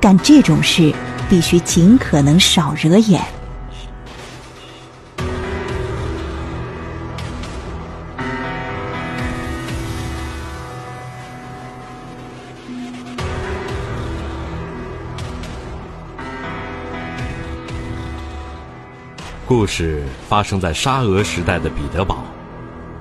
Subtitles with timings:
[0.00, 0.90] 干这种事
[1.28, 3.22] 必须尽可能少惹眼。
[19.46, 22.24] 故事发生在沙俄时代的彼得堡，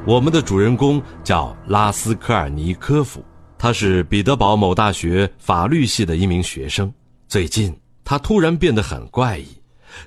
[0.03, 3.23] 我们的主人公叫拉斯科尔尼科夫，
[3.59, 6.89] 他是彼得堡某大学法律系的一名学生。
[7.27, 9.45] 最近，他突然变得很怪异，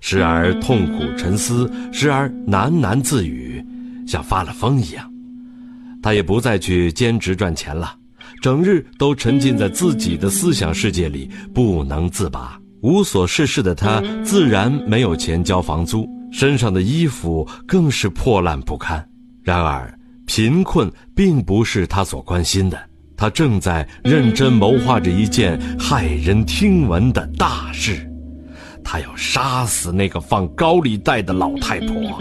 [0.01, 3.63] 时而痛苦沉思，时而喃喃自语，
[4.09, 5.07] 像发了疯一样。
[6.03, 7.95] 他也不再去兼职赚钱了，
[8.41, 12.59] 整日都沉浸在自己的思想世界里，不能自拔。
[12.81, 16.09] 无所事事的他，自然没有钱交房租。
[16.33, 19.07] 身上的衣服更是破烂不堪。
[19.43, 19.93] 然而，
[20.25, 22.81] 贫困并不是他所关心的。
[23.23, 28.05] 他正在认真谋划着一件骇人听闻的大事。
[28.83, 32.21] 他要杀死那个放高利贷的老太婆。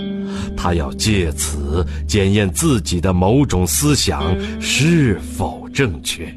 [0.56, 6.32] 他要借此检验自己的某种思想是否正确。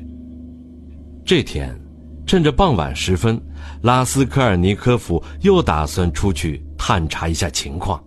[1.27, 1.79] 这天，
[2.27, 3.39] 趁着傍晚时分，
[3.83, 6.65] 拉斯科尔尼科夫又打算出去。
[6.79, 8.03] 探查一下情况，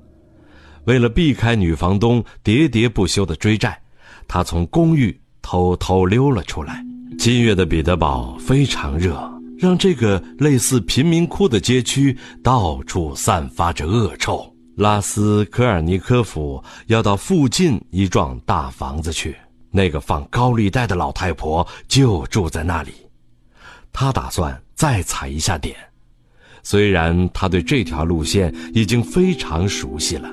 [0.86, 3.80] 为了避开女房东喋喋不休的追债，
[4.28, 5.16] 他从公寓
[5.48, 6.84] 偷偷溜了出来。
[7.18, 9.18] 七月的彼得堡非常热，
[9.58, 14.46] 让这个类似贫民窟的街区到处散发着恶臭。
[14.76, 19.38] 拉斯科尔尼科夫要到附近一幢大房子去，
[19.72, 22.92] 那个放高利贷的老太婆就住在那里。
[23.94, 25.78] 他打算再踩一下点。
[26.62, 30.30] 虽然他对这条路线已经非常熟悉了，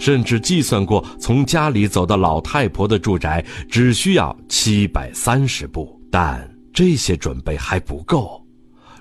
[0.00, 8.42] 甚至计算过从家里走到老太婆的住宅只需要七百三十步，但这些准备还不够。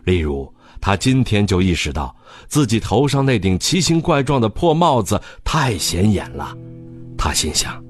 [0.03, 2.16] 例如，他今天就意识到
[2.47, 6.56] 自己头上那顶奇形怪状的破帽子太显眼了。
[7.18, 7.81] 他心想，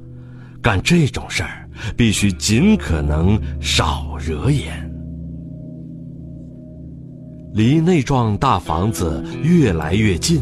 [0.61, 1.67] 干这种事儿
[1.97, 4.85] 必须尽可能少惹眼。
[7.53, 10.39] 离那幢大房子越来越近，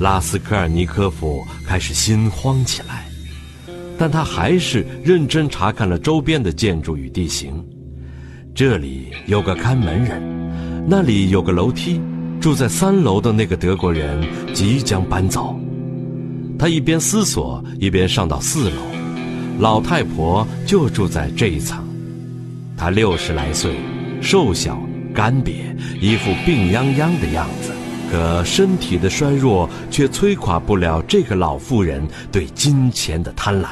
[0.00, 3.06] 拉斯科尔尼科夫开始心慌起来，
[3.98, 7.62] 但他还是认真查看了周边的建筑与地形。
[8.54, 10.22] 这里有个看门人，
[10.88, 12.00] 那里有个楼梯，
[12.40, 15.54] 住在三楼的那个德国人即将搬走。
[16.58, 18.76] 他一边思索，一边上到四楼，
[19.58, 21.86] 老太婆就住在这一层。
[22.74, 23.76] 她六十来岁，
[24.22, 24.80] 瘦小。
[25.12, 27.72] 干瘪，一副病殃殃的样子，
[28.10, 33.68] 可身体的衰弱却摧垮不了这个老妇人对金钱的贪婪。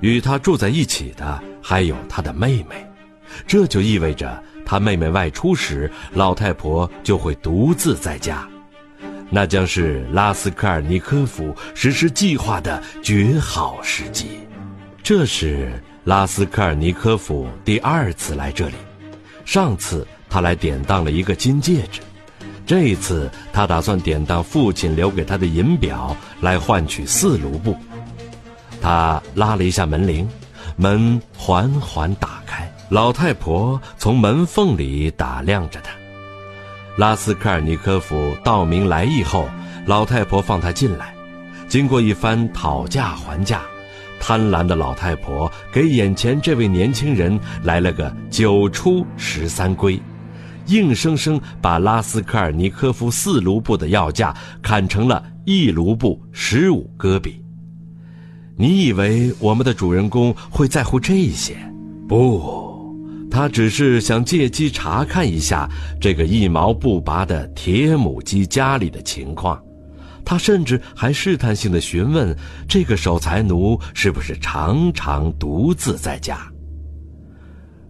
[0.00, 2.86] 与她住在一起的还有她的妹妹，
[3.46, 8.46] 这就意味着她妹妹外出时，老太婆就会独自在家。
[9.28, 14.28] 那将是拉斯科尔尼科夫实施计划的绝好时机。
[15.02, 15.72] 这是
[16.04, 18.74] 拉斯科尔尼科夫第二次来这里，
[19.44, 20.06] 上次。
[20.32, 22.00] 他来典当了一个金戒指，
[22.70, 27.76] 这一次他打算典当父亲留给他的银表来换取四卢布。
[28.80, 30.28] 他拉了一下门铃，
[30.76, 35.90] 门缓缓打开，老太婆从门缝里打量着他。
[36.96, 39.48] 拉斯科尔尼科夫道明来意后，
[39.84, 41.12] 老太婆放他进来。
[41.66, 43.62] 经过一番讨价还价，
[44.20, 50.00] 贪婪的老太婆给眼前这位年轻人来了个九出十三归。
[50.70, 57.44] 硬生生把拉斯科尔尼科夫四卢布的要价砍成了一卢布十五戈比。
[58.56, 61.56] 你以为我们的主人公会在乎这些？
[62.08, 62.96] 不，
[63.30, 65.68] 他只是想借机查看一下
[66.00, 69.60] 这个一毛不拔的铁母鸡家里的情况。
[70.24, 72.36] 他甚至还试探性的询问
[72.68, 76.38] 这个守财奴是不是常常独自在家。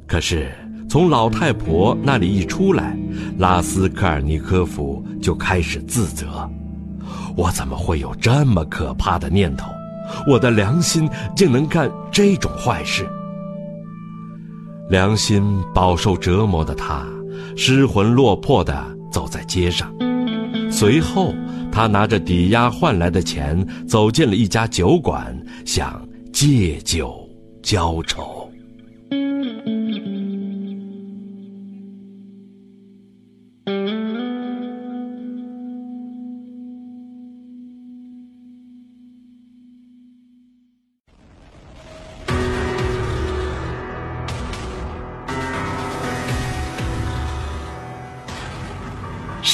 [0.07, 0.51] 可是。
[0.91, 2.99] 从老太婆那里一出来，
[3.39, 6.51] 拉斯科尔尼科夫就开始自责
[7.39, 9.71] ：“我怎么会有这么可怕的念头？
[10.27, 13.09] 我的良心竟能干这种坏事！”
[14.91, 17.07] 良心饱受折磨的他，
[17.57, 19.95] 失魂落魄地走在街上。
[20.73, 21.33] 随后，
[21.71, 27.15] 他拿着抵押换来的钱，走进了一家酒馆，想借酒
[27.63, 28.40] 浇愁。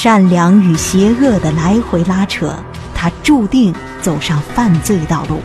[0.07, 2.57] 善良与邪恶的来回拉扯，
[2.95, 5.41] 他注定走上犯罪道路。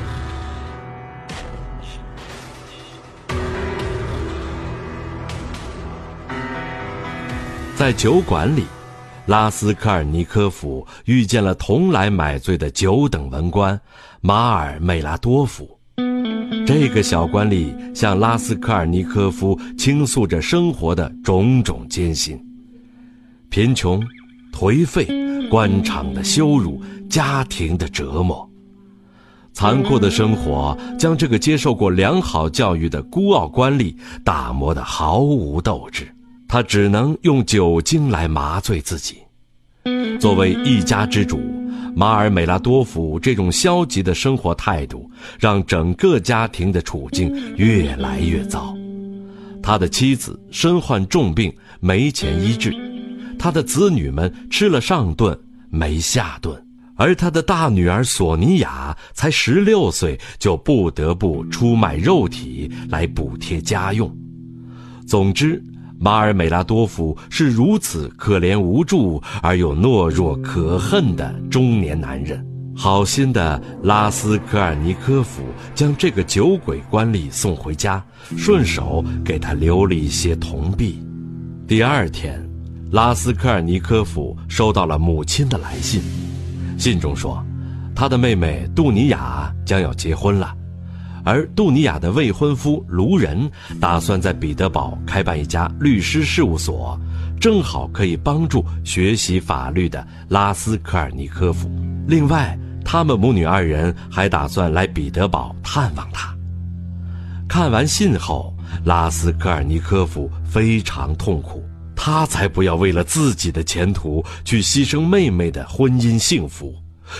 [7.75, 8.65] 在酒馆里，
[9.25, 13.81] 拉斯科尔尼科夫遇见了同来买醉的九等文官
[14.21, 15.67] 马尔梅拉多夫。
[16.67, 22.39] 这个小官吏向拉斯科尔尼科夫倾诉着生活的种种艰辛：
[23.49, 23.99] 贫穷、
[24.51, 25.07] 颓废、
[25.49, 28.47] 官场的羞辱、家庭的折磨。
[29.53, 33.93] 残酷的生活将这个接受过良好教育的孤傲官吏
[34.23, 36.07] 打磨得毫无斗志。
[36.47, 39.15] 他只能用酒精来麻醉自己。
[40.19, 41.39] 作为一家之主，
[41.95, 45.09] 马尔美拉多夫这种消极的生活态度，
[45.39, 48.75] 让整个家庭的处境越来越糟。
[49.63, 52.71] 他的妻子身患重病，没钱医治；
[53.41, 55.35] 他的子女们吃了上顿
[55.71, 56.55] 没下顿，
[56.95, 64.15] 而他的大女儿索尼娅才十六岁，就不得不出卖肉体来补贴家用。
[65.07, 65.59] 总之。
[66.03, 72.43] 马尔美拉多夫是如此可怜无助而又懦弱可恨的中年男人。
[72.75, 75.43] 好心的拉斯科尔尼科夫
[75.75, 78.03] 将这个酒鬼官吏送回家，
[78.35, 80.99] 顺手给他留了一些铜币。
[81.67, 82.43] 第二天，
[82.91, 86.01] 拉斯科尔尼科夫收到了母亲的来信，
[86.77, 87.41] 信中说，
[87.95, 90.53] 他的妹妹杜尼娅将要结婚了。
[91.23, 93.49] 而杜尼亚的未婚夫卢仁
[93.79, 96.99] 打算在彼得堡开办一家律师事务所，
[97.39, 101.71] 正好可以帮助学习法律的拉斯科尔尼科夫。
[102.07, 106.35] 另外，他们母女二人还打算来彼得堡探望他。
[107.47, 108.53] 看完信后，
[108.83, 111.63] 拉斯科尔尼科夫非常痛苦，
[112.03, 116.73] 他才不要为了自己的前途去牺牲妹妹的婚姻幸福，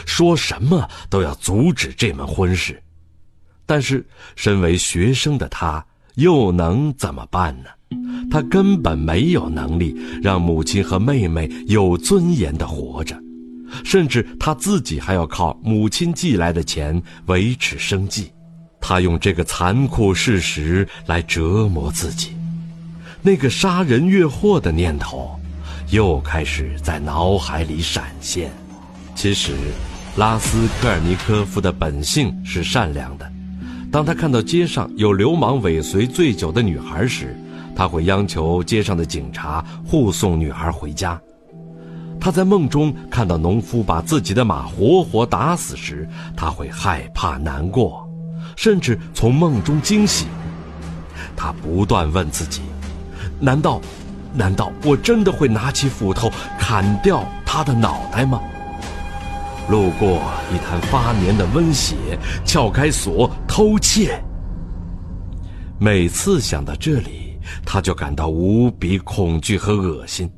[0.08, 2.82] 说什么都要阻止这门婚事。
[3.68, 4.04] 但是，
[4.36, 5.86] 身为学生的他
[6.16, 7.70] 又能怎么办呢？
[8.32, 13.16] 他根本没有能力让母亲和妹妹有尊严地活着，
[13.86, 18.32] 甚至他自己还要靠母亲寄来的钱维持生计。
[18.80, 22.36] 他用这个残酷事实来折磨自己，
[23.24, 25.40] 那个杀人越货的念头
[25.92, 28.52] 又开始在脑海里闪现。
[29.14, 29.54] 其实，
[30.16, 33.32] 拉斯科尔尼科夫的本性是善良的。
[33.92, 37.38] 当他看到街上有流氓尾随醉酒的女孩时，
[37.76, 41.22] 他会央求街上的警察护送女孩回家。
[42.20, 48.10] 他在梦中看到农夫把自己的马活活打死时，他会害怕难过，
[48.56, 50.28] 甚至从梦中惊醒。
[51.36, 52.62] 他不断问自己：
[53.42, 53.82] 难道，
[54.36, 58.40] 难道我真的会拿起斧头砍掉他的脑袋吗？
[59.70, 60.22] 路过
[60.54, 61.96] 一滩发黏的温血，
[62.46, 64.22] 撬开锁偷窃。
[65.80, 70.30] 每次想到这里，他就感到无比恐惧和恶心。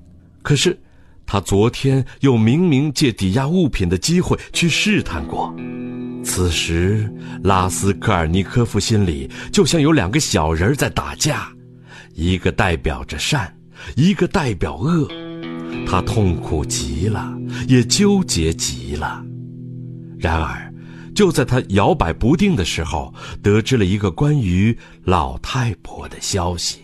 [0.41, 0.79] 可是，
[1.25, 5.53] 他昨天又明明借抵押物品的机会去试探过。
[6.23, 7.11] 此时，
[7.43, 11.49] 拉斯科尔尼科夫心里就像有两个小人在打架，
[12.13, 13.53] 一个代表着善，
[13.95, 15.07] 一个代表恶。
[15.85, 17.33] 他痛苦极了，
[17.67, 19.23] 也纠结极了。
[20.17, 20.73] 然而，
[21.13, 26.79] 就在他摇摆不定的时候，得知了一个关于老太婆的消息。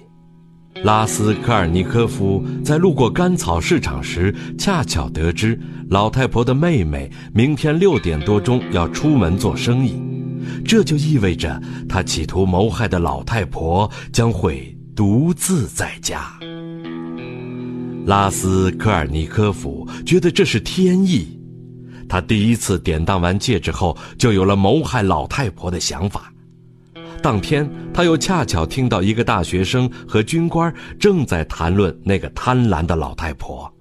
[0.84, 5.60] 拉斯科尔尼科夫在路过甘草市场时，恰巧得知
[5.90, 10.02] 老太婆的妹妹明天六点多钟要出门做生意，
[10.66, 16.30] 这就意味着他企图谋害的老太婆将会独自在家。
[18.06, 21.40] 拉斯科尔尼科夫觉得这是天意，
[22.10, 26.30] 他第一次典当完戒指后，就有了谋害老太婆的想法。
[27.24, 33.74] 当天，他又恰巧听到一个大学生和军官正在谈论那个贪婪的老太婆。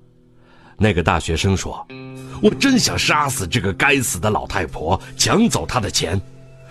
[0.76, 1.84] 那个大学生说
[2.40, 6.20] ：“我真想杀死这个该死的老太婆，抢走她的钱。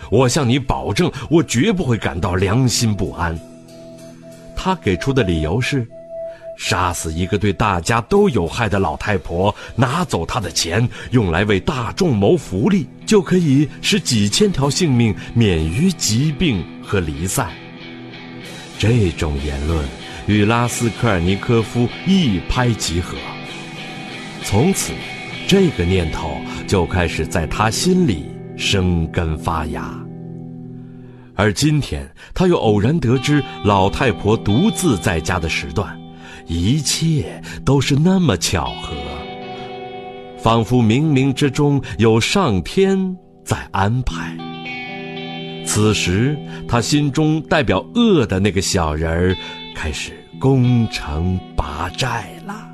[0.09, 3.37] 我向你保证，我绝不会感到良心不安。”
[4.57, 5.87] 他给出的理由是。
[6.59, 17.51] 杀死一个对大家都有害的老太婆，拿走她的钱，用来为大众谋福利，就可以使几千条性命免于疾病和离散。
[18.79, 19.85] 这种言论
[20.25, 23.15] 与拉斯科尔尼科夫一拍即合。
[24.43, 24.93] 从此，
[25.47, 26.37] 这个念头
[26.67, 28.25] 就开始在他心里
[28.57, 30.06] 生根发芽。
[31.37, 35.97] 而今天，他又偶然得知老太婆独自在家的时段。
[36.47, 38.93] 一切都是那么巧合，
[40.39, 43.15] 仿佛冥冥之中有上天
[43.45, 44.35] 在安排。
[45.65, 49.35] 此时，他心中代表恶的那个小人儿
[49.75, 52.66] 开始攻城拔寨了。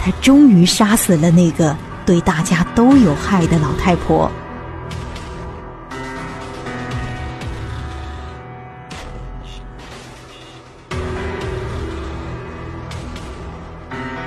[0.00, 1.76] 他终于杀死了那个
[2.06, 4.30] 对大家都有害的老太婆。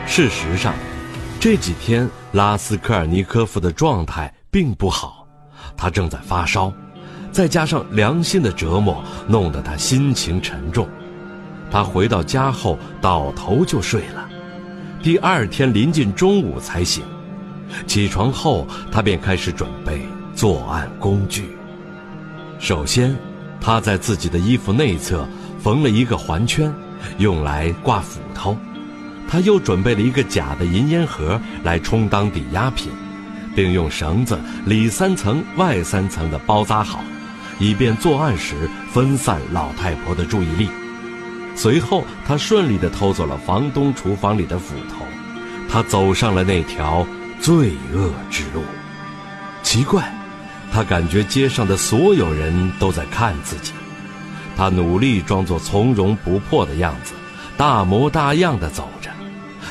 [0.05, 0.73] 事实上，
[1.39, 5.25] 这几天拉斯科尔尼科夫的状态并不好，
[5.77, 6.71] 他正在发烧，
[7.31, 10.85] 再加上良心的折磨，弄得他心情沉重。
[11.71, 14.27] 他回到家后倒头就睡了。
[15.03, 17.03] 第二天临近中午才醒，
[17.87, 19.99] 起床后他便开始准备
[20.35, 21.49] 作案工具。
[22.59, 23.15] 首先，
[23.59, 25.27] 他在自己的衣服内侧
[25.59, 26.71] 缝了一个环圈，
[27.17, 28.55] 用来挂斧头。
[29.27, 32.91] 他又准备了一个假的银烟盒来充当抵押品，
[33.55, 37.03] 并用绳子里三层外三层的包扎好，
[37.57, 40.69] 以便作案时分散老太婆的注意力。
[41.55, 45.05] 随后，他顺利地偷走了房东厨房里的斧头，
[45.69, 47.05] 他走上了那条
[47.39, 48.63] 罪恶之路。
[49.61, 50.11] 奇怪，
[50.71, 53.73] 他感觉街上的所有人都在看自己。
[54.57, 57.13] 他努力装作从容不迫的样子，
[57.57, 59.09] 大模大样地走着。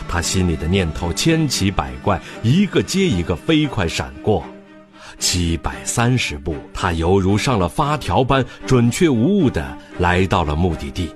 [0.09, 4.45] 他心里的念头千奇百怪，一个接一个飞快闪过。
[5.19, 11.11] 七百三十步，他犹如上了发条般准确无误地来到了目的地。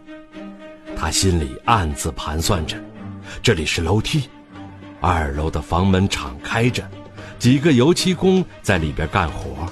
[1.05, 2.83] 他心里暗自盘算着：
[3.43, 4.27] 这里是楼梯，
[5.03, 6.83] 二楼的房门敞开着，
[7.39, 9.71] 几个油漆工在里边干活。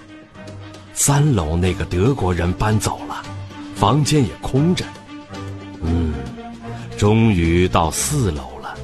[0.93, 3.23] 三楼那个德国人搬走了，
[3.75, 4.85] 房间也空着。
[5.81, 6.12] 嗯，
[6.99, 8.75] 终于到四楼了。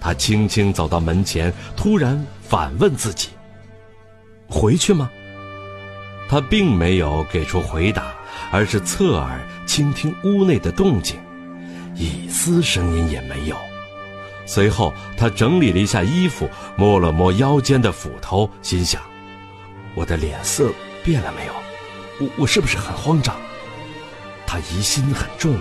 [0.00, 3.28] 他轻轻走到门前，突然反问自己：
[4.48, 5.08] 回去吗？
[6.28, 8.12] 他并没有给出回答，
[8.50, 11.16] 而是侧耳倾听屋内的动静。
[11.96, 13.56] 一丝声音也没有。
[14.44, 19.02] 随后，他整理了一下衣服，摸了摸腰间的斧头，心想
[19.96, 20.70] ：“我的脸色
[21.02, 21.52] 变了没有？
[22.20, 23.34] 我我是不是很慌张？”
[24.46, 25.58] 他疑心很重，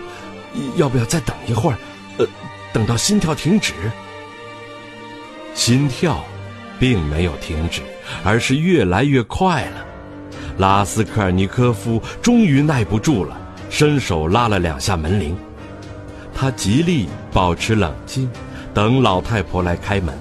[0.76, 1.78] 要不要再等一会儿？
[2.20, 2.28] 呃，
[2.72, 3.74] 等到心跳停止。
[5.56, 6.24] 心跳，
[6.80, 7.82] 并没有停止，
[8.24, 9.86] 而是越来越快了。
[10.60, 13.36] 拉斯科尔尼科夫终于耐不住了，
[13.70, 15.36] 伸手拉了两下门铃。
[16.36, 18.30] 他极力保持冷静，
[18.74, 20.14] 等老太婆来开门。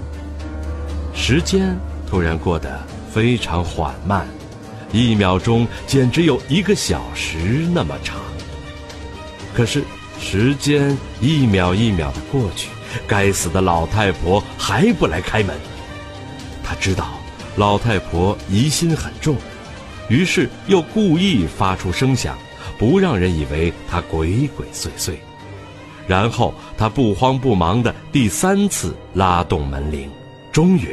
[1.13, 1.77] 时间
[2.09, 2.81] 突然过得
[3.11, 4.25] 非常缓慢，
[4.93, 8.17] 一秒钟简直有一个小时那么长。
[9.53, 9.83] 可是
[10.19, 12.69] 时间一秒一秒的过去，
[13.05, 15.53] 该死的老太婆还不来开门。
[16.63, 17.09] 他知道
[17.57, 19.35] 老太婆疑心很重，
[20.09, 22.37] 于是又故意发出声响，
[22.77, 25.15] 不让人以为他鬼鬼祟祟。
[26.07, 30.09] 然后他不慌不忙的第三次拉动门铃，
[30.51, 30.89] 终于，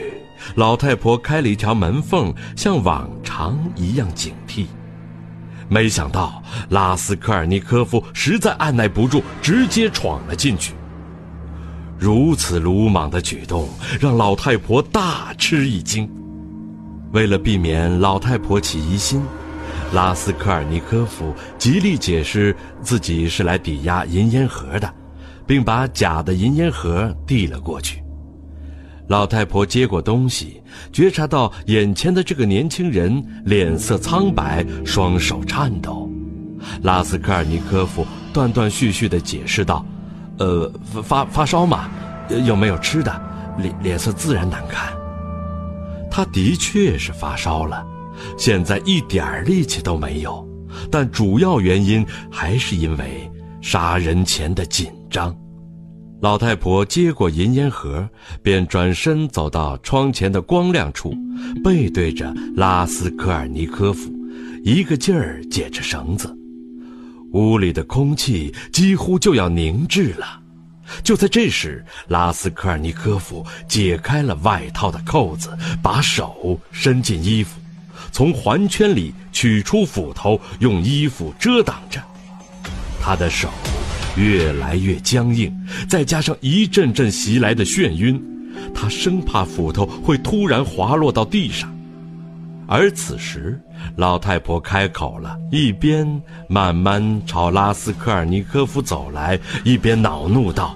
[0.55, 4.67] 老太婆开了一条门缝，像往常一样警惕。
[5.69, 10.75] 没想到拉斯科尔尼科夫实在按耐不住，直接闯了进去。
[11.99, 13.69] 如此鲁莽的举动
[14.01, 16.11] 让老太婆大吃一惊。
[17.13, 19.23] 为了避免老太婆起疑心，
[19.93, 24.93] 拉斯科尔尼科夫极力解释自己是来抵押银烟盒的。
[25.47, 28.03] 并把假的银烟盒递了过去。
[29.09, 36.11] 老太婆接过东西，觉察到眼前的这个年轻人脸色苍白，双手颤抖。
[36.83, 39.85] 拉斯科尔尼科夫断断续续地解释道
[40.39, 40.73] ：“呃，
[41.03, 41.91] 发发烧嘛，
[42.47, 43.13] 有没有吃的？
[43.59, 44.93] 脸脸色自然难看。
[46.11, 47.85] 他的确是发烧了，
[48.39, 50.49] 现在一点力气都没有。
[50.91, 53.31] 但主要原因还是因为
[53.61, 55.37] 杀人前的紧。”张，
[56.23, 58.09] 老太婆接过银烟盒，
[58.43, 61.15] 便转身走到窗前的光亮处，
[61.63, 64.11] 背对着拉斯科尔尼科夫，
[64.65, 66.35] 一个劲儿解着绳子。
[67.33, 70.41] 屋里的空气几乎就要凝滞了。
[71.05, 77.61] 就在这时，拉斯科尔尼科夫解开了外套的扣子，把手伸进衣服，
[78.11, 82.01] 从环圈里取出斧头，用衣服遮挡着。
[83.01, 83.49] 他的手。
[84.17, 85.53] 越来越僵硬，
[85.89, 88.23] 再加上一阵阵袭来的眩晕，
[88.75, 91.75] 他生怕斧头会突然滑落到地上。
[92.69, 93.61] 而此时，
[93.97, 96.07] 老太婆开口了，一边
[96.49, 100.75] 慢慢朝拉斯科尔尼科夫走来，一边恼怒道：“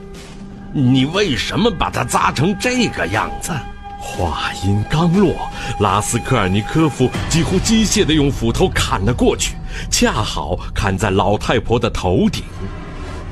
[0.74, 3.52] 你为什么把它扎成这个样子？”
[3.98, 5.34] 话音刚落，
[5.80, 9.56] 拉斯科尔尼科夫几乎机械地用斧头砍了过去，
[9.90, 12.42] 恰好砍在老太婆的头顶。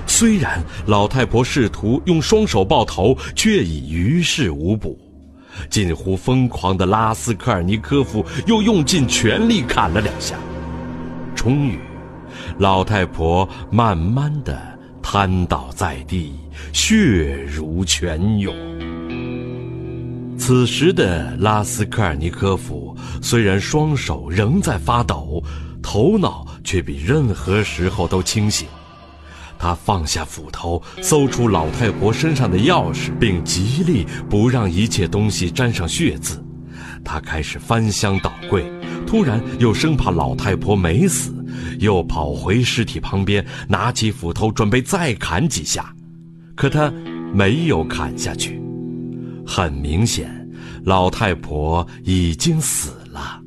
[0.06, 4.98] 虽然老太婆试图用双手抱头，却已于事无补。
[5.70, 10.36] 近乎疯狂的拉斯科尔尼科夫又用尽全力砍了两下，
[11.34, 11.78] 终于，
[12.58, 14.60] 老太婆慢慢的
[15.00, 16.32] 瘫倒在地，
[16.72, 18.54] 血如泉涌。
[20.36, 25.42] 此时的拉斯科尔尼科夫虽然双手仍在发抖，
[25.80, 28.66] 头脑却比任何时候都清醒。
[29.58, 36.42] 他放下斧头，搜出老太婆身上的钥匙，并极力不让一切东西沾上血渍。
[37.04, 38.64] 他开始翻箱倒柜，
[39.06, 41.34] 突然又生怕老太婆没死，
[41.78, 45.94] 又跑回尸体旁边，拿起斧头准备再砍几下。
[46.54, 46.92] 可他
[47.32, 48.62] 没有砍下去。
[49.46, 50.48] 很明显，
[50.84, 53.40] 老太婆已经死了。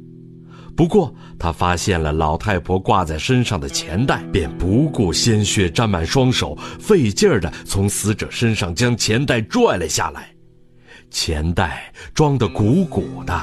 [0.75, 10.29] 不过，他发现了老太婆挂在身上的钱袋，便不顾鲜血沾满双手，费劲儿地从死者身上将钱袋拽了下来。
[11.09, 13.39] 钱袋装得鼓鼓的，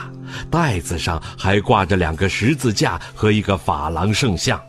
[0.50, 4.60] 袋子上还挂着两个十字架和一个法郎圣像。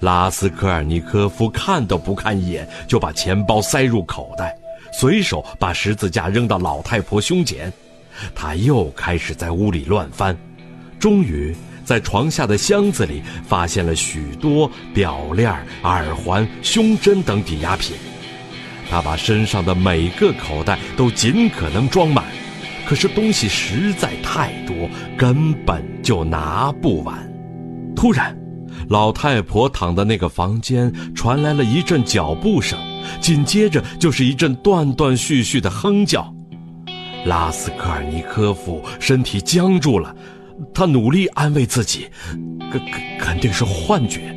[0.00, 4.52] 拉斯科尔尼科夫看都不看一眼，就把钱包塞入口袋，
[4.92, 7.72] 随手把十字架扔到老太婆胸前。
[8.34, 10.36] 他又开始在屋里乱翻。
[10.98, 17.96] 终于，在床下的箱子里发现了许多表链、耳环、胸针等抵押品。
[18.90, 22.24] 他把身上的每个口袋都尽可能装满，
[22.86, 27.32] 可是东西实在太多，根本就拿不完。
[27.96, 28.36] 突然，
[28.88, 32.78] 老太婆躺的那个房间传来了一阵脚步声，
[33.20, 36.30] 紧接着就是一阵断断续续的哼叫。
[37.24, 40.14] 拉斯科尔尼科夫身体僵住了。
[40.74, 42.08] 他努力安慰自己，
[42.70, 44.34] 肯肯肯定是幻觉，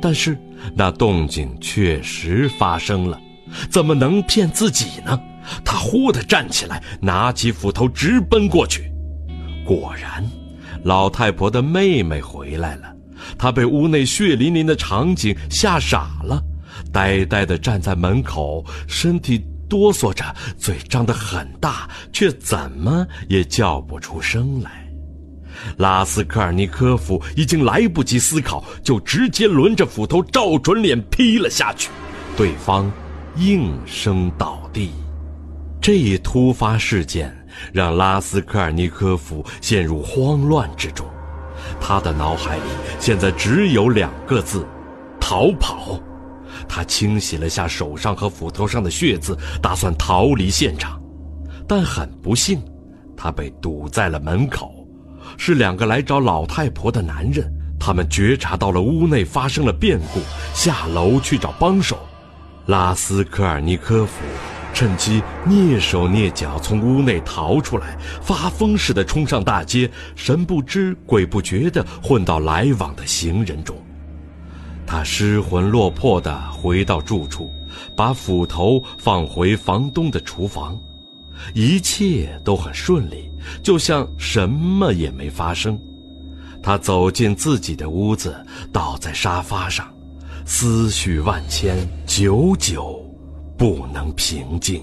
[0.00, 0.38] 但是
[0.74, 3.20] 那动静确实发生了，
[3.70, 5.20] 怎么能骗自己呢？
[5.64, 8.90] 他忽地站起来，拿起斧头直奔过去。
[9.64, 10.24] 果然，
[10.82, 12.94] 老太婆的妹妹回来了。
[13.38, 16.42] 她被屋内血淋淋的场景吓傻了，
[16.92, 20.24] 呆呆地站在门口，身体哆嗦着，
[20.58, 24.83] 嘴张得很大，却怎么也叫不出声来。
[25.76, 31.90] 拉斯科尔尼科夫已经来不及思考，就直接抡着斧头照准脸劈了下去，
[32.36, 32.90] 对方
[33.36, 34.90] 应声倒地。
[35.80, 37.30] 这一突发事件
[37.72, 41.06] 让拉斯科尔尼科夫陷入慌乱之中，
[41.80, 42.62] 他的脑海里
[42.98, 44.66] 现在只有两个字：
[45.20, 46.00] 逃跑。
[46.66, 50.98] 他清洗了下手上和斧头上的血渍，打算逃离现场，
[51.68, 52.62] 但很不幸，
[53.14, 54.73] 他被堵在了门口。
[55.36, 60.20] 是两个来找老太婆的男人，他们觉察到了屋内发生了变故，
[60.54, 61.98] 下楼去找帮手。
[62.66, 64.22] 拉斯科尔尼科夫
[64.72, 73.76] 趁机蹑手蹑脚从屋内逃出来，发疯似的冲上大街，神不知鬼不觉地混到来往的行人中。
[74.86, 77.50] 他失魂落魄地回到住处，
[77.96, 80.78] 把斧头放回房东的厨房，
[81.54, 83.30] 一切都很顺利。
[83.62, 85.78] 就像什么也没发生，
[86.62, 88.34] 他走进自己的屋子，
[88.72, 89.86] 倒在沙发上，
[90.44, 91.76] 思绪万千，
[92.06, 93.04] 久久
[93.56, 94.82] 不能平静。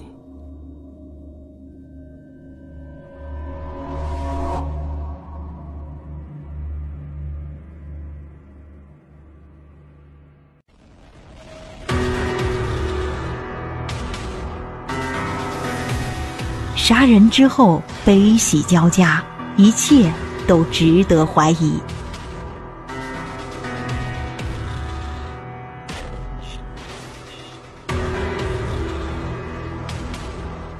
[16.92, 19.24] 杀人之后悲喜交加，
[19.56, 20.12] 一切
[20.46, 21.80] 都值得怀疑。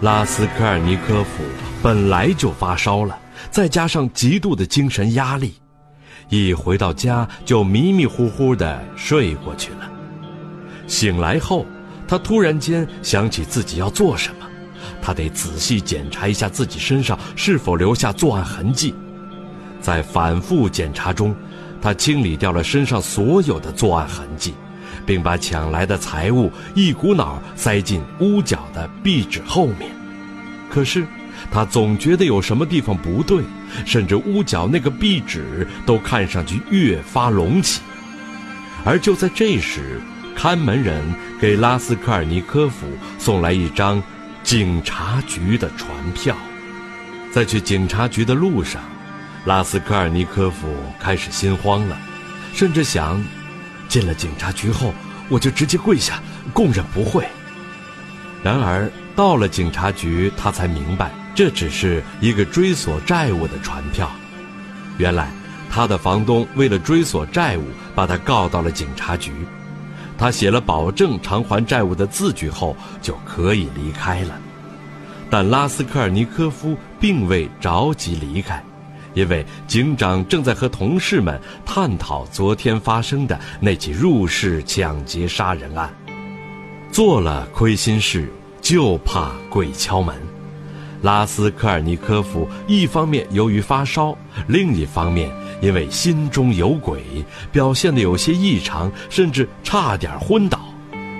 [0.02, 1.42] 拉斯科尔尼科夫
[1.82, 3.18] 本来就发烧了，
[3.50, 5.54] 再加上极度的精神压力，
[6.28, 9.90] 一回到家就迷迷糊糊的睡过去了。
[10.86, 11.64] 醒来后，
[12.06, 14.41] 他突然间想起自己要做什么。
[15.00, 18.94] 他得仔细检查一下自己身上是否留下作案痕迹，
[19.80, 21.34] 在反复检查中，
[21.80, 24.54] 他清理掉了身上所有的作案痕迹，
[25.04, 29.90] 并把抢来的财物一股脑塞进屋角的壁纸后面。
[30.70, 31.06] 可是，
[31.50, 33.42] 他总觉得有什么地方不对，
[33.84, 37.80] 甚至屋角那个壁纸都看上去越发隆起。
[38.84, 40.00] 而就在这时，
[40.34, 41.02] 看门人
[41.40, 42.86] 给拉斯科尔尼科夫
[43.18, 44.02] 送来一张
[44.42, 46.36] 警察局的传票。
[47.32, 48.82] 在去警察局的路上，
[49.46, 51.96] 拉斯科尔尼科夫开始心慌了，
[52.52, 53.22] 甚至想，
[53.88, 54.92] 进了警察局后，
[55.28, 56.20] 我就直接跪下，
[56.52, 57.26] 供认不讳。
[58.42, 64.10] 然而到了警察局，他才明白，这只是一个追索债务的传票。
[64.98, 65.30] 原来，
[65.70, 69.32] 他的房东为了追索债务，把他告到了警察局。
[70.22, 74.40] 他写了保证偿还债务的字据后，就可以离开了。
[75.28, 78.62] 但拉斯科尔尼科夫并未着急离开，
[79.14, 85.92] 因为警长正在和同事们探讨昨天发生的那起入室抢劫杀人案。
[86.92, 90.14] 做了亏心事，就怕鬼敲门。
[91.02, 95.28] 拉斯科尔尼科夫一方面由于发烧，另一方面
[95.60, 97.02] 因为心中有鬼，
[97.50, 100.60] 表现得有些异常，甚至差点昏倒。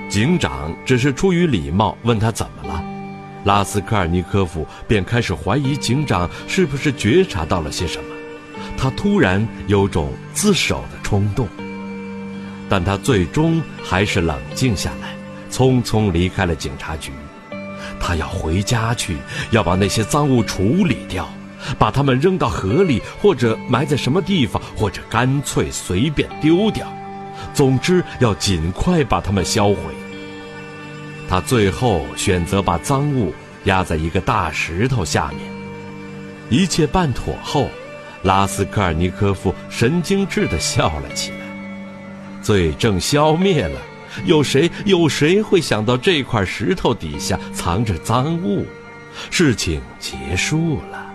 [0.09, 2.85] 警长只是出于礼貌问他怎么了，
[3.45, 8.05] 拉斯科尔尼科夫便开始怀疑警长是不是觉察到了些什么。
[8.79, 11.49] 他突然有种自首的冲动，
[12.69, 15.13] 但他最终还是冷静下来。
[15.51, 17.13] 匆匆离开了警察局，
[18.01, 19.17] 他要回家去，
[19.51, 21.29] 要把那些赃物处理掉，
[21.79, 26.87] 把它们扔到河里，或者埋在什么地方，或者干脆随便丢掉。
[27.55, 29.77] 总之，要尽快把它们销毁。
[31.29, 33.33] 他最后选择把赃物
[33.65, 35.41] 压在一个大石头下面。
[36.51, 37.71] 一切办妥后，
[38.23, 41.39] 拉斯科尔尼科夫神经质地笑了起来，
[42.43, 43.81] 罪证消灭了。
[44.25, 48.65] 有谁有谁会想到这块石头底下藏着赃物？
[49.31, 51.13] 事情结束了，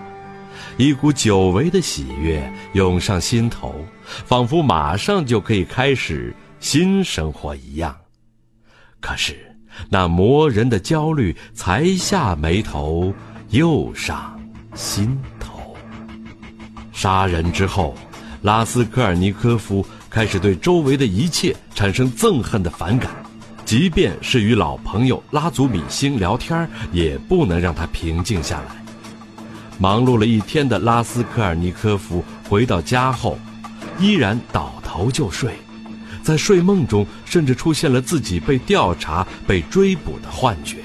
[0.78, 3.74] 一股久违的喜悦涌上心头，
[4.06, 7.96] 仿佛马上就可以开始新生活一样。
[9.00, 9.36] 可是，
[9.90, 13.14] 那磨人的焦虑才下眉头，
[13.50, 14.40] 又上
[14.76, 15.76] 心头。
[16.92, 17.96] 杀人之后，
[18.42, 19.86] 拉斯科尔尼科夫。
[20.18, 23.12] 开始对周围的一切产生憎恨的反感，
[23.66, 28.84] 即便是与老朋友拉祖米星聊天，也不能让他平静下来。
[29.78, 33.38] 忙碌了一天的拉斯科尔尼科夫回到家后，
[34.00, 35.54] 依然倒头就睡，
[36.24, 40.78] 在睡梦中甚至出现了自己被调查、被追捕的幻觉。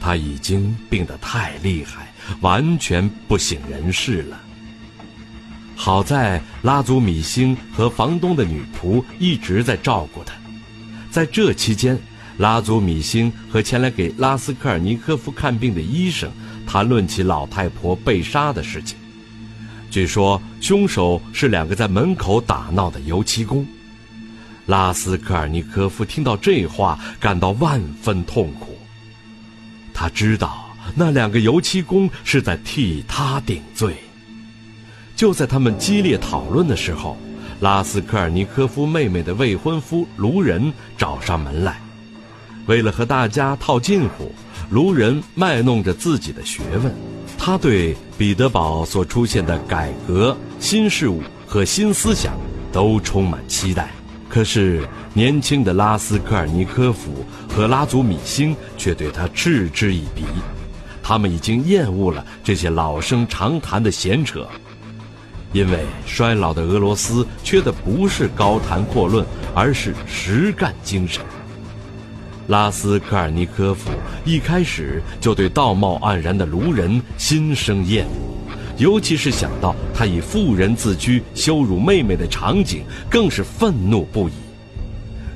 [0.00, 4.40] 他已经病得太厉害，完全不省人事了。
[5.82, 10.34] 好在拉祖米星和房东的女仆一直在照顾他，
[11.10, 11.98] 在这期间，
[12.36, 16.30] 拉祖米星和前来给拉斯科尔尼科夫看病的医生
[16.66, 18.98] 谈论起老太婆被杀的事情。
[19.90, 23.66] 据说凶手是两个在门口打闹的油漆工。
[24.66, 28.76] 拉斯科尔尼科夫听到这话，感到万分痛苦。
[29.94, 33.96] 他知道那两个油漆工是在替他顶罪。
[35.20, 37.14] 就在他们激烈讨论的时候，
[37.60, 41.78] 拉斯科尔尼科夫妹妹的未婚夫卢仁找上门来。
[42.64, 44.32] 为了和大家套近乎，
[44.70, 46.90] 卢仁卖弄着自己的学问。
[47.36, 52.32] 他对彼得堡所出现的改革、新事物和新思想
[52.72, 53.90] 都充满期待。
[54.26, 60.24] 可是，年轻的拉斯科尔尼科夫和拉祖米星却对他嗤之以鼻。
[61.02, 64.48] 他们已经厌恶了这些老生常谈的闲扯。
[65.52, 71.22] 因为衰老的俄罗斯缺的不是高谈阔论，而是实干精神。
[72.46, 73.90] 拉斯科尔尼科夫
[74.24, 78.38] 一开始就对道貌岸然的卢人心生厌恶，
[78.76, 84.32] 尤其是想到他以妇人自居羞辱妹妹的场景，更是愤怒不已。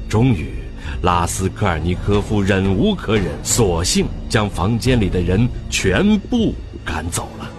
[0.09, 0.55] 终于，
[1.03, 7.51] 拉斯科尔尼科夫忍无可忍，索性将房间里的人全部赶走了。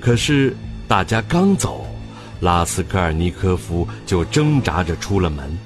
[0.00, 0.56] 可是。
[0.88, 1.84] 大家刚走，
[2.40, 5.58] 拉斯科尔尼科夫就挣扎着出了门。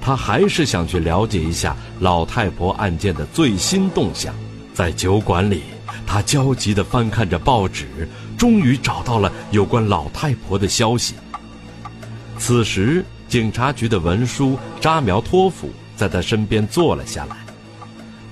[0.00, 4.34] 他还是想去了解一下老太婆案件的最新动向。
[4.74, 5.62] 在酒馆里，
[6.06, 11.14] 他焦急地翻看着报纸，终于找到了有关老太婆的消息。
[12.38, 17.36] 此时，警察局的文书扎苗托夫在他身边坐了下来。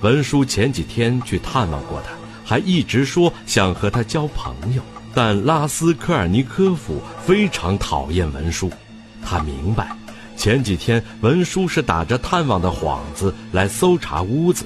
[0.01, 2.11] 文书前几天去探望过他，
[2.45, 4.81] 还一直说想和他交朋友。
[5.17, 8.69] 但拉斯科尔尼科夫非常讨厌文书，
[9.25, 9.97] 他明白，
[10.35, 14.63] 前几天文书是打着探望的幌子来搜查屋子，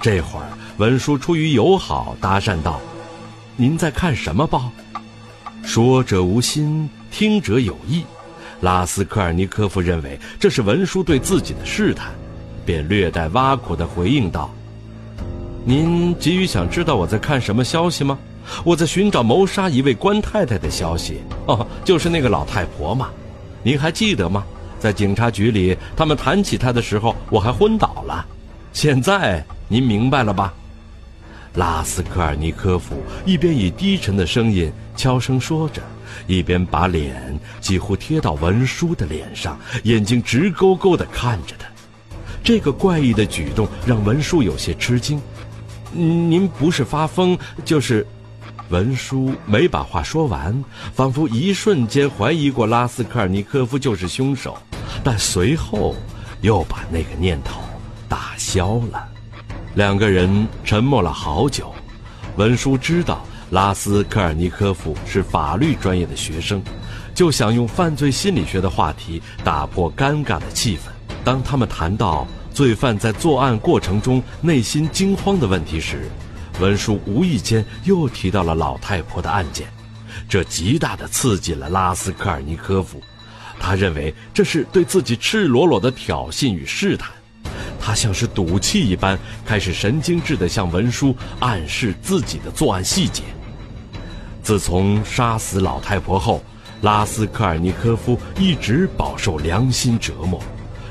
[0.00, 2.80] 这会儿文书出于友好搭讪道
[3.58, 4.70] ：“您在看什么报？”
[5.66, 8.04] 说者无心，听者有意。
[8.60, 12.12] 拉斯科尔尼科夫认为这是文书对自己的试探，
[12.64, 14.48] 便略带挖苦地回应道
[15.66, 18.16] ：“您急于想知道我在看什么消息吗？
[18.64, 21.20] 我在寻找谋杀一位官太太的消息。
[21.46, 23.10] 哦，就是那个老太婆嘛。
[23.62, 24.44] 您还记得吗？
[24.78, 28.26] 在警察局里，他们谈起她的时候，我还昏倒了。
[28.72, 30.52] 现在您明白了吧？”
[31.54, 35.82] 拉斯科尔尼科夫一边以低沉的声音悄声说着，
[36.26, 41.66] 一边把脸几乎贴到文书的脸上，眼睛直勾勾地看着他。
[42.42, 45.20] 这个怪异的举动让文书有些吃惊。
[45.92, 48.06] 您不是发疯，就是……
[48.72, 54.56] 文书没把话说完，仿佛一瞬间怀疑过拉斯科尔尼科夫就是凶手，
[55.04, 55.94] 但随后
[56.40, 57.60] 又把那个念头
[58.08, 59.06] 打消了。
[59.74, 61.70] 两个人沉默了好久，
[62.36, 66.62] 文书知道拉斯科尔尼科夫是法律专业的学生，
[67.14, 70.80] 就想用犯罪心理学的话题打破尴尬的气氛。
[71.22, 76.10] 当他们谈到罪犯在作案过程中内心惊慌的问题时，
[76.60, 79.66] 文书无意间又提到了老太婆的案件，
[80.28, 83.00] 这极大的刺激了拉斯科尔尼科夫，
[83.58, 87.10] 他认为这是对自己赤裸裸的挑衅与试探。
[87.80, 93.24] 他像是赌气一般，开始神经质地向文书暗示自己的作案细节。
[94.40, 96.44] 自从杀死老太婆后，
[96.82, 100.40] 拉斯科尔尼科夫一直饱受良心折磨，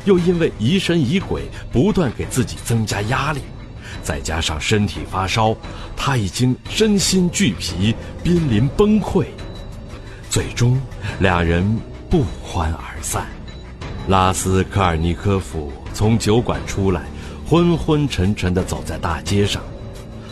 [0.03, 3.39] 又因为疑神疑鬼，不断给自己增加压力，
[4.03, 5.55] 再加上身体发烧，
[5.95, 9.25] 他已经身心俱疲，濒临崩溃。
[10.29, 10.79] 最终，
[11.19, 11.65] 两人
[12.09, 13.27] 不欢而散。
[14.07, 15.71] 拉斯科尔尼科夫。
[15.93, 17.01] 从酒馆出来，
[17.45, 19.61] 昏昏沉沉地走在大街上，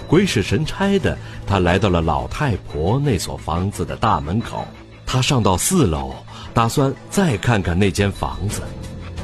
[0.08, 4.66] 鬼使神差的，他来到了老太婆那所房子的大门口。
[5.06, 6.16] 他上到四楼，
[6.54, 8.62] 打算再看看那间房子，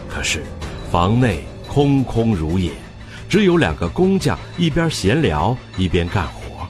[0.10, 0.44] 可是
[0.92, 2.74] 房内空空如也，
[3.36, 6.66] 只有两个工匠一边闲聊一边干活。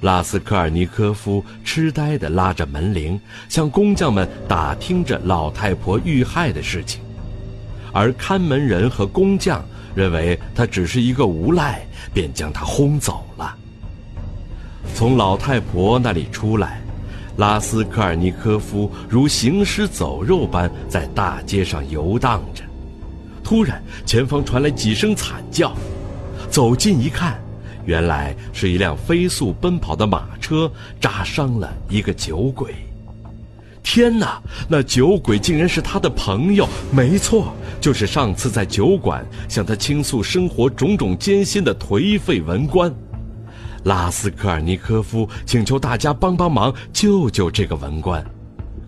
[0.00, 7.02] 拉斯科尔尼科夫痴呆地拉着门铃，向工匠们打听着老太婆遇害的事情。
[7.92, 9.62] 而看门人和工匠
[9.94, 13.54] 认为他只是一个无赖，便将他轰走了。
[14.94, 16.80] 从老太婆那里出来，
[17.36, 22.64] 拉斯科尔尼科夫如行尸走肉般在大街上游荡着。
[23.46, 25.72] 突然，前方传来几声惨叫，
[26.50, 27.40] 走近一看，
[27.84, 30.68] 原来是一辆飞速奔跑的马车
[31.00, 32.74] 扎伤了一个酒鬼。
[33.84, 34.42] 天哪！
[34.68, 42.92] 那酒鬼竟然是他的朋友，没错，就是上次在酒馆向他倾诉生活种种艰辛的颓废文官，
[43.84, 48.20] 拉斯科尔尼科夫请求大家帮帮忙，救救这个文官。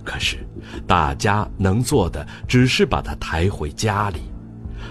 [0.03, 0.37] 可是，
[0.85, 4.18] 大家能做的只是把他抬回家里，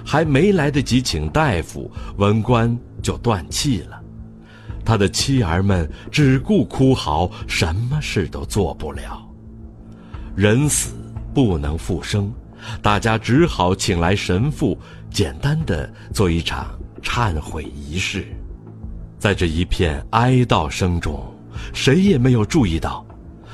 [0.07, 4.01] 还没来得及请大夫，文官就断气了。
[4.85, 9.21] 他的妻儿们只顾哭嚎，什么事都做不了。
[10.33, 10.93] 人死
[11.33, 12.31] 不能复生，
[12.81, 14.79] 大家只好请来神父，
[15.11, 18.25] 简单的做一场忏悔仪式。
[19.19, 21.21] 在这一片哀悼声中，
[21.73, 23.05] 谁也没有注意到，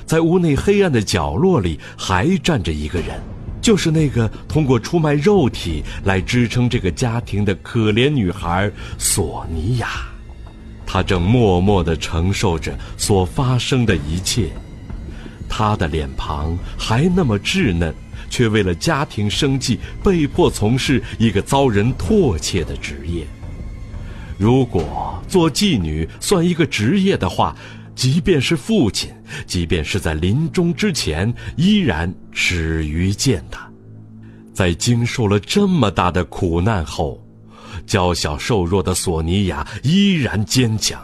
[0.06, 3.20] 在屋内黑暗的角落里还站着一个人，
[3.64, 9.88] 就是那个通过出卖肉体来支撑这个家庭的可怜女孩索尼娅。
[10.86, 14.50] 她正默默地承受着所发生的一切。
[15.48, 17.96] 她的脸庞还那么稚嫩，
[18.30, 23.26] 却为了家庭生计被迫从事一个遭人唾弃的职业。
[24.38, 27.56] 如果做妓女算一个职业的话，
[27.96, 29.10] 即便是父亲，
[29.46, 33.70] 即便是在临终之前，依然耻于见他。
[34.54, 37.24] 在经受了这么大的苦难后，
[37.86, 41.02] 娇小瘦弱的索尼娅依然坚强。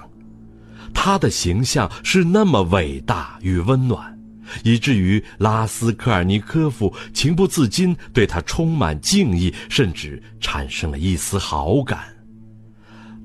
[0.94, 4.18] 她的形象是那么伟大与温暖。
[4.64, 12.00] 以至于拉斯科尔尼科夫情不自禁对她充满敬意，甚至产生了一丝好感。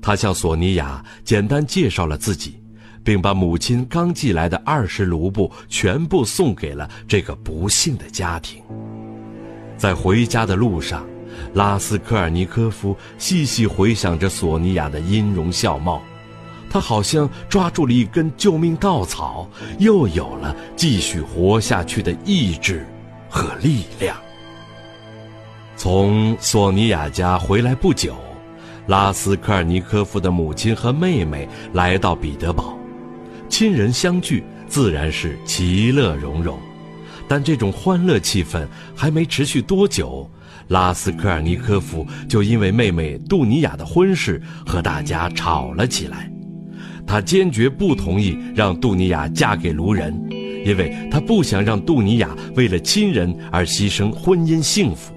[0.03, 2.59] 他向索尼娅简单介绍了自己，
[3.05, 8.61] 并把母亲刚寄来的二十卢布全部送给了这个不幸的家庭。
[9.77, 11.05] 在回家的路上，
[11.53, 16.01] 拉斯科尔尼科夫细细回想着索尼娅的音容笑貌。
[16.67, 22.85] 他好像抓住了一根救命稻草，又有了继续活下去的意志
[23.29, 24.17] 和力量。
[25.77, 28.15] 从索尼娅家回来不久，
[28.87, 32.77] 拉斯科尔尼科夫的母亲和妹妹来到彼得堡，
[33.57, 36.59] 亲人相聚自然是其乐融融。
[37.25, 40.29] 但这种欢乐气氛还没持续多久，
[40.67, 46.29] 拉斯科尔尼科夫就因为妹妹杜尼娅的婚事和大家吵了起来。
[47.07, 50.13] 他坚决不同意让杜尼娅嫁给卢人，
[50.65, 55.13] 因为他不想让杜尼娅为了亲人而牺牲婚姻幸福。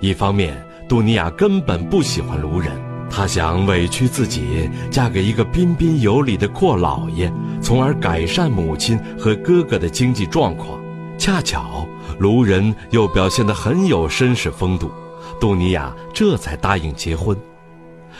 [0.00, 2.72] 一方面，杜尼娅根本不喜欢卢人，
[3.10, 10.78] 她想委屈自己嫁给一个彬彬有礼的阔老爷，从而改善母亲和哥哥的经济状况。
[11.18, 11.84] 恰巧
[12.18, 14.90] 卢人又表现得很有绅士风度，
[15.40, 17.36] 杜尼亚这才答应结婚。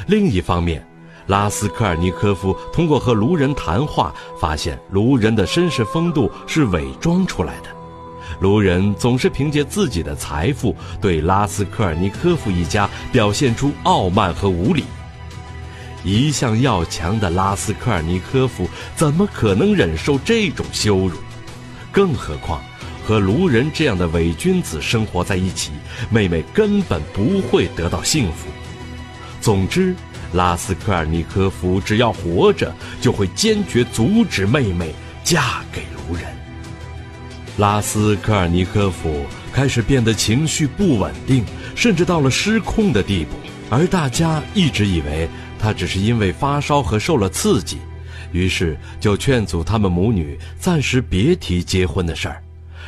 [0.07, 0.85] 另一方面，
[1.27, 7.78] 拉斯科尔尼科夫通过和卢人谈话，发现卢人的绅士风度是伪装出来的。
[8.41, 14.85] 卢人总是凭借自己的财富，对拉斯科尔尼科夫一家表现出傲慢和无礼。
[16.05, 21.17] 一向要强的拉斯科尔尼科夫怎么可能忍受这种羞辱？
[21.91, 22.63] 更何况，
[23.05, 25.73] 和卢人这样的伪君子生活在一起，
[26.09, 28.47] 妹妹根本不会得到幸福。
[29.41, 29.97] 总之，
[30.33, 36.38] 拉斯科尔尼科夫只要活着，就会坚决阻止妹妹嫁给卢人。
[37.59, 41.45] 拉斯科尔尼科夫开始变得情绪不稳定，
[41.75, 43.33] 甚至到了失控的地步。
[43.69, 47.79] 而大家一直以为他只是因为发烧和受了刺激，
[48.31, 52.41] 于是就劝阻他们母女暂时别提结婚的事儿，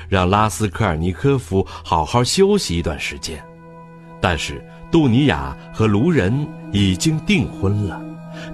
[0.08, 3.42] 让拉斯科尔尼科夫好好休息一段时间。
[4.20, 8.00] 但是杜尼娅和卢仁已经订婚了，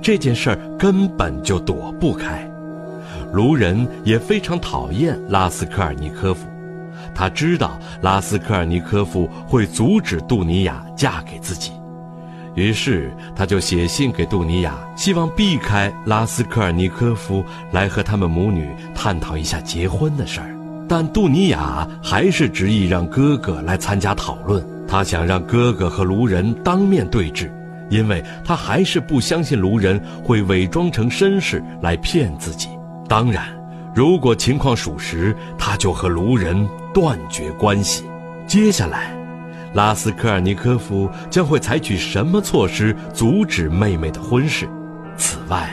[0.00, 2.50] 这件事儿根本就躲不开。
[3.36, 6.46] 卢人也非常讨厌拉斯科尔尼科夫，
[7.14, 11.70] 他知道拉斯科尔尼科夫会阻止杜尼娅嫁给自己，
[12.54, 20.56] 于是他就写信给杜尼娅，希望避开拉斯科尔尼科夫来和他们母女探讨一下结婚的事儿。
[20.88, 27.52] 但杜尼娅还是执意让哥哥来参加讨论，他想让哥哥和卢人当面对质，
[27.90, 32.70] 因为他还是不相信卢人会伪装成绅士来骗自己。
[33.08, 33.44] 当然，
[33.94, 38.04] 如果情况属实，他就和卢人断绝关系。
[38.46, 39.16] 接下来，
[39.74, 44.68] 拉斯科尔尼科夫将会采取什么措施阻止妹妹的婚事？
[45.16, 45.70] 此外，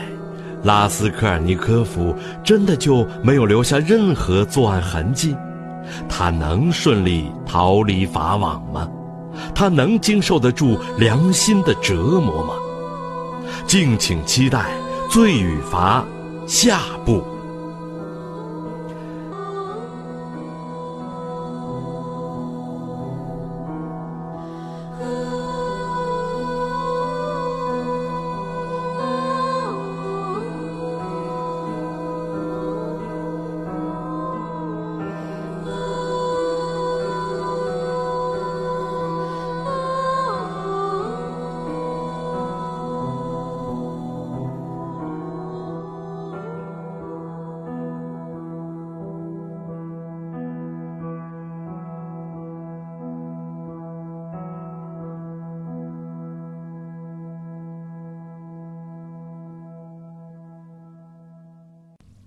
[0.62, 5.36] 拉斯科尔尼科夫真的就没有留下任何作案痕迹？
[6.08, 8.88] 他能顺利逃离法网吗？
[9.54, 12.54] 他能经受得住良心的折磨吗？
[13.66, 14.60] 敬请期待
[15.12, 16.00] 《罪与罚》。
[16.46, 17.33] 下部。